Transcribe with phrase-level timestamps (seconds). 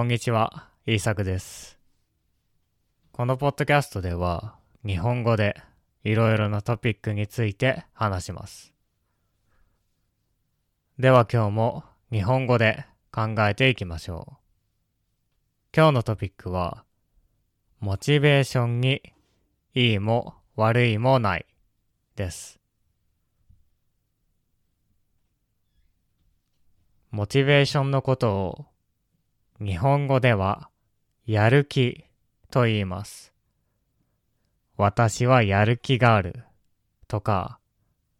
[0.00, 1.78] こんにちは、イーサクです。
[3.12, 5.60] このポッドキャストでは、日本語で
[6.04, 8.72] いろいろなトピックについて話します。
[10.98, 14.36] では今日も日本語で考えていきましょう。
[15.76, 16.82] 今日のトピックは、
[17.78, 19.02] モチベーションに
[19.74, 21.44] いいも悪いもない
[22.16, 22.58] です。
[27.10, 28.66] モチベーションのことを
[29.62, 30.70] 日本語では
[31.26, 32.06] やる気
[32.50, 33.34] と言います。
[34.78, 36.44] 私はやる気がある
[37.08, 37.58] とか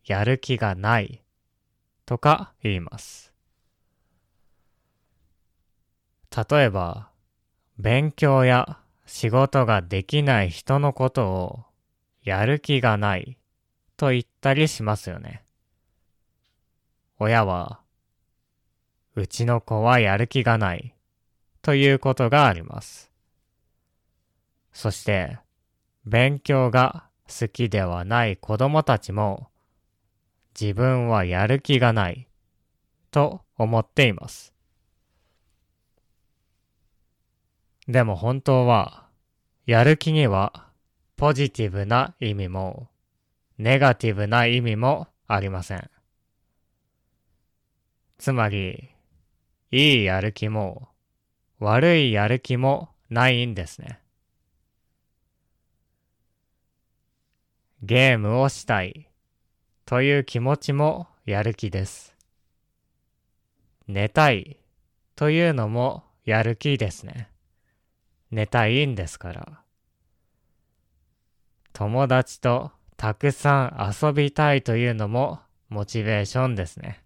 [0.05, 1.23] やる気がない
[2.05, 3.33] とか言います。
[6.37, 7.09] 例えば、
[7.79, 11.65] 勉強や仕事ができない人のことを
[12.23, 13.39] やる気がない
[13.97, 15.43] と言ったりしますよね。
[17.19, 17.81] 親は、
[19.15, 20.95] うちの子はやる気がない
[21.63, 23.11] ということがあります。
[24.73, 25.39] そして、
[26.07, 29.51] 勉強が好きではない子供たちも
[30.59, 32.29] 自分はやる気がない
[33.11, 34.53] と思っています。
[37.89, 39.09] でも本当は、
[39.67, 40.69] やる気には
[41.17, 42.89] ポジティブな意味も、
[43.59, 45.91] ネガティブな意味もありません。
[48.19, 48.91] つまり、
[49.71, 50.90] いいやる気も、
[51.61, 54.01] 悪いやる気もないんですね。
[57.83, 59.11] ゲームをしたい
[59.85, 62.15] という気持ちもやる気です。
[63.87, 64.57] 寝たい
[65.17, 67.31] というのもやる気ですね。
[68.31, 69.61] 寝たいんですから。
[71.75, 77.03] 友達とたくさん遊びたいというのもモチベーションですね。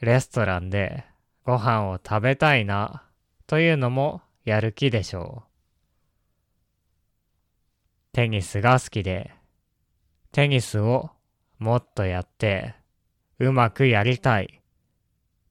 [0.00, 1.04] レストランで
[1.46, 3.04] ご飯を食べたいな
[3.46, 5.48] というのもやる気でしょう。
[8.12, 9.30] テニスが好きで、
[10.32, 11.10] テニスを
[11.60, 12.74] もっとやって
[13.38, 14.60] うまくやりたい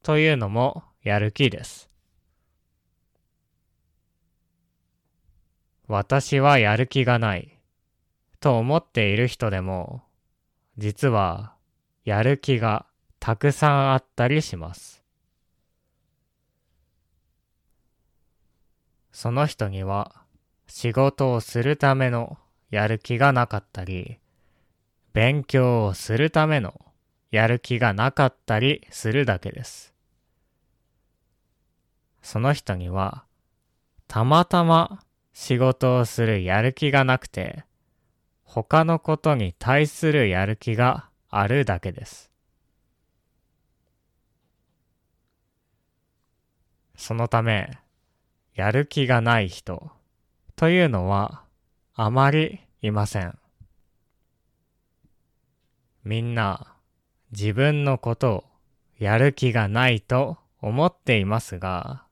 [0.03, 1.89] というのもやる気です。
[5.87, 7.57] 私はやる気がない
[8.41, 10.03] と思っている人でも、
[10.77, 11.53] 実は
[12.03, 12.85] やる気が
[13.21, 15.04] たくさんあったりします。
[19.15, 20.11] その人には
[20.67, 22.37] 仕事をするための
[22.69, 24.19] やる気がなかったり、
[25.13, 26.81] 勉強をするための
[27.31, 29.93] やる気がなかったりするだけです。
[32.21, 33.23] その人には、
[34.09, 37.63] たまたま仕事をするやる気がなくて、
[38.43, 42.29] 他のことに対するやる気があるだけです。
[46.97, 47.79] そのため、
[48.55, 49.91] やる気がない人
[50.55, 51.43] というのは
[51.93, 53.37] あまりいません。
[56.05, 56.73] みんな
[57.31, 58.43] 自分のことを
[58.97, 62.05] やる気がないと思っていますが、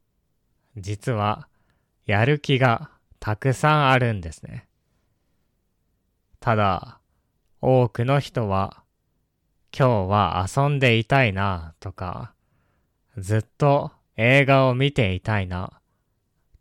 [0.76, 1.48] 実は
[2.06, 4.68] やる気がたくさんあるんですね。
[6.42, 7.00] ただ、
[7.62, 8.84] 多くの人は
[9.72, 12.34] 今日は遊んでいたいなとか、
[13.18, 15.80] ずっと映画を見ていたいな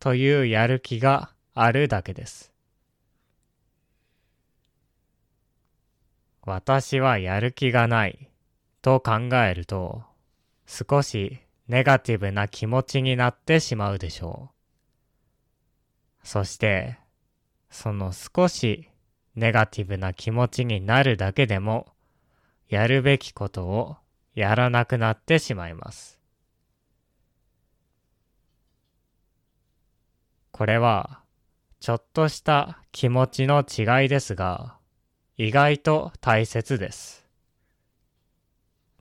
[0.03, 2.53] というやる気があるだけです。
[6.45, 8.29] 私はやる気がない
[8.83, 10.03] と考えると
[10.67, 14.51] 少しネガティブな気持ちになってしまうでしょ
[16.25, 16.27] う。
[16.27, 16.99] そして
[17.71, 18.89] その少し
[19.37, 21.87] ネガティブな気持ちになるだけでも
[22.69, 23.97] やるべきことを
[24.35, 26.22] やらなくなってしまいます。
[30.63, 31.19] これは
[31.81, 34.77] ちょっとした気持ちの違いですが、
[35.37, 37.27] 意外と大切です。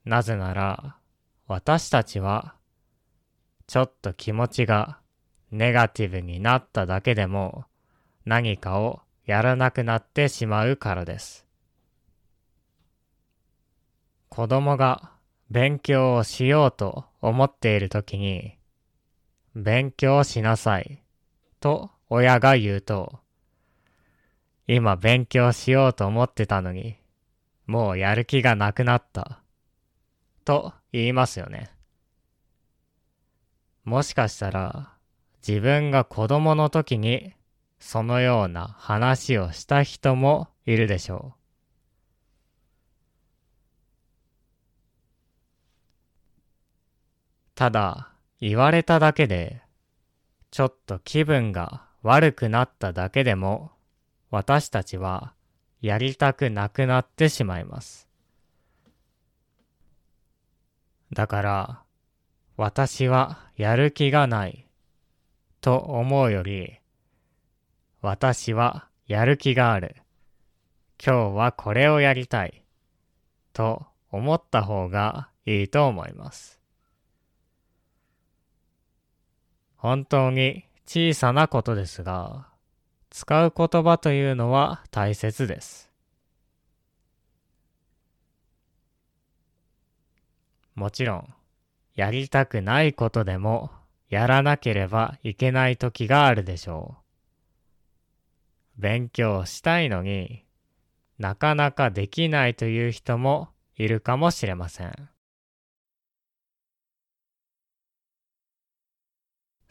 [0.03, 0.95] なぜなら、
[1.45, 2.55] 私たちは、
[3.67, 4.97] ちょっと気持ちが
[5.51, 7.65] ネガティブになっただけでも、
[8.25, 11.45] 何かをやらなくなってしまうからです。
[14.29, 15.11] 子供が
[15.51, 18.57] 勉強をしようと思っているときに、
[19.53, 21.03] 勉強しなさい
[21.61, 23.19] と親が言うと、
[24.67, 26.97] 今勉強しようと思ってたのに、
[27.67, 29.41] もうやる気がなくなった。
[30.43, 31.71] と言いますよね。
[33.83, 34.93] もしかしたら、
[35.47, 37.33] 自分が子供の時に、
[37.79, 41.41] そのような話をした人もいるでしょう。
[47.55, 49.61] ただ、言われただけで、
[50.51, 53.71] ちょっと気分が悪くなっただけでも、
[54.29, 55.33] 私たちは
[55.81, 58.09] やりたくなくなってしまいます。
[61.13, 61.83] だから、
[62.57, 64.67] 私はやる気がない
[65.61, 66.79] と思うより、
[68.01, 69.95] 私はやる気がある。
[71.03, 72.63] 今日はこれをやりたい。
[73.53, 76.60] と思った方がいいと思います。
[79.81, 82.47] 本当に小さなことですが、
[83.09, 85.89] 使う言葉というのは大切です。
[90.75, 91.33] もちろん、
[91.95, 93.71] やりたくないことでも
[94.07, 96.97] やらなければいけない時があるでしょ
[98.77, 98.81] う。
[98.81, 100.45] 勉強したいのに
[101.17, 105.10] なかなかできないという人もいるかもしれません。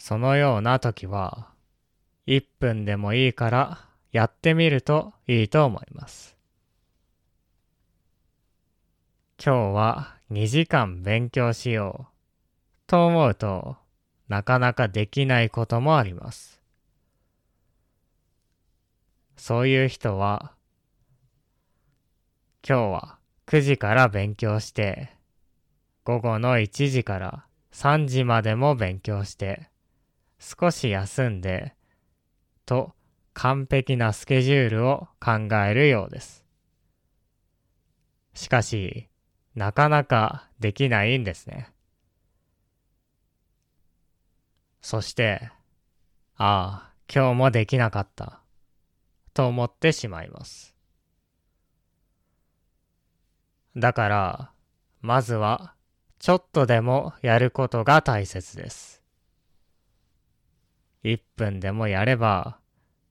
[0.00, 1.48] そのような時は
[2.26, 6.38] 1分でもいいからやってみるといいと思います。
[9.38, 12.12] 今日は2時間勉強しよう
[12.86, 13.76] と思うと
[14.26, 16.62] なかなかできないこともあります。
[19.36, 20.52] そういう人は
[22.66, 25.10] 今日は9時から勉強して
[26.04, 27.44] 午後の1時から
[27.74, 29.68] 3時までも勉強して
[30.40, 31.74] 少し休んで
[32.64, 32.92] と
[33.34, 36.44] 完璧なスケジュールを考えるようです。
[38.32, 39.08] しかし、
[39.54, 41.70] なかなかできないんですね。
[44.80, 45.50] そして、
[46.36, 48.40] ああ、今日もできなかった、
[49.34, 50.74] と思ってしまいます。
[53.76, 54.52] だから、
[55.00, 55.74] まずは、
[56.18, 58.99] ちょっとでもやることが大切です。
[61.04, 62.58] 1分でもやれば、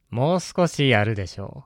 [0.09, 1.65] もう少しやるでしょ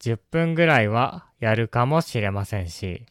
[0.00, 0.02] う。
[0.02, 3.06] 10分ぐらいはやるかもしれませんし、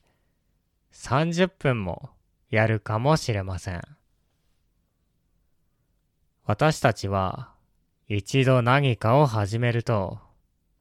[0.93, 2.09] 30分も
[2.49, 3.81] やるかもしれません。
[6.45, 7.53] 私たちは
[8.07, 10.19] 一度何かを始めると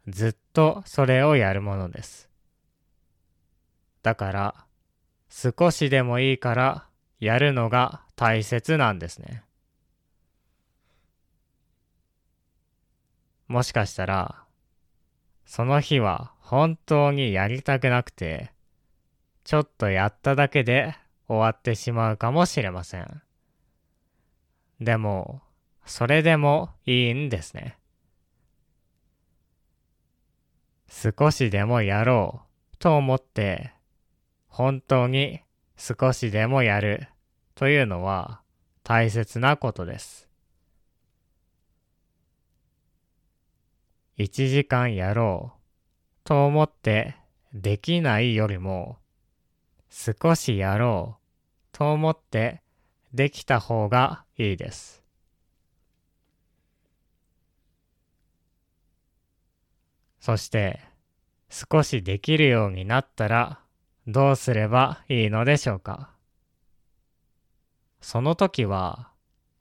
[0.08, 2.28] ずっとそれをやるものです。
[4.02, 4.54] だから
[5.28, 6.86] 少しでもいいから
[7.20, 9.44] やるのが大切なんですね。
[13.50, 14.44] もしかしたら、
[15.44, 18.52] その日は本当にやりたくなくて、
[19.42, 20.94] ちょっとやっただけで
[21.26, 23.22] 終わってしまうかもしれません。
[24.80, 25.42] でも、
[25.84, 27.76] それでもいいんですね。
[30.88, 32.42] 少しでもやろ
[32.74, 33.72] うと思って、
[34.46, 35.40] 本当に
[35.76, 37.08] 少しでもやる
[37.56, 38.42] というのは
[38.84, 40.29] 大切なことです。
[44.20, 45.60] 1時間やろう
[46.24, 47.16] と思って
[47.54, 48.98] できないよりも
[49.88, 51.20] 少しやろう
[51.72, 52.60] と思って
[53.14, 55.02] できた方がいいです。
[60.20, 60.80] そして
[61.48, 63.60] 少しできるようになったら
[64.06, 66.10] どうすればいいのでしょうか
[68.02, 69.12] その時は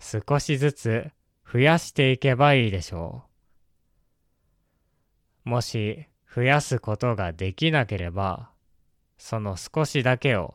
[0.01, 1.11] 少しずつ
[1.49, 3.28] 増やしていけばいいでしょう。
[5.49, 8.51] もし増やすことができなければ、
[9.17, 10.53] その少しだけを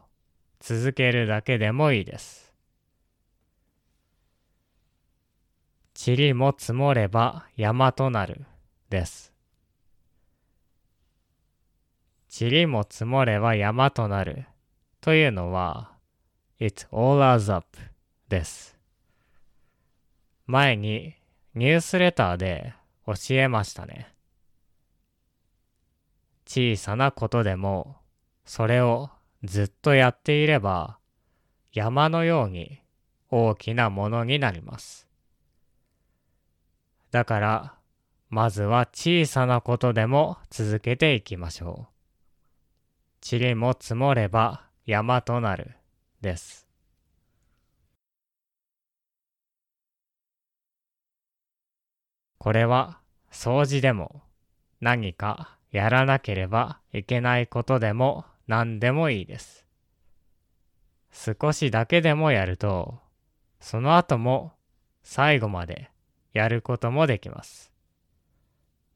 [0.60, 2.54] 続けるだけでもいいです。
[6.06, 8.46] 塵も積もれば山となる
[8.88, 9.32] です。
[12.40, 14.46] 塵も積もれば山となる
[15.00, 15.92] というのは
[16.60, 17.66] It all adds up
[18.28, 18.78] です。
[20.46, 21.14] 前に
[21.54, 22.74] ニュースレターで
[23.06, 24.13] 教えましたね。
[26.54, 27.96] 小さなことでも、
[28.44, 29.10] それを
[29.42, 30.98] ずっとやっていれば、
[31.72, 32.80] 山のように
[33.28, 35.08] 大きなものになります。
[37.10, 37.74] だから、
[38.30, 43.36] まずは小さなことでも続けていきましょう。
[43.36, 45.72] 塵も積もれば山となる、
[46.20, 46.68] です。
[52.38, 53.00] これは
[53.32, 54.22] 掃除でも
[54.80, 59.66] 何かやらなければいけないことでも何でもいいです。
[61.10, 63.00] 少しだけでもやると、
[63.58, 64.52] その後も
[65.02, 65.90] 最後まで
[66.32, 67.72] やることもできます。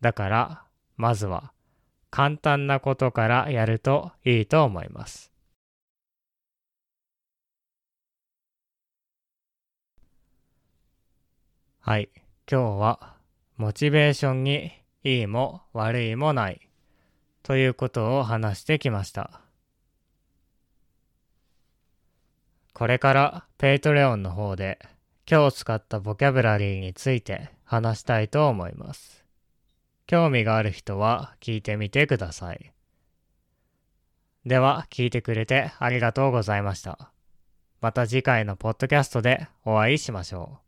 [0.01, 0.63] だから、
[0.97, 1.51] まずは
[2.11, 5.33] 簡単なことからやるといいと思います。
[11.81, 12.09] はい。
[12.49, 13.17] 今日は、
[13.57, 14.71] モチベーションに
[15.03, 16.68] いいも悪いもない、
[17.49, 19.41] ということを話してきました。
[22.75, 24.79] これから Patreon の方で
[25.27, 29.25] 今日使ったボキャブラリーについて話したいと思います。
[30.07, 32.75] 興味がある人は聞いてみてください。
[34.45, 37.13] では聞いてくれてありがとうございました。
[37.81, 40.68] また次回のポッドキャストでお会いしましょう。